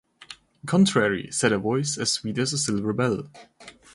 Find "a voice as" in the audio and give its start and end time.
1.51-2.11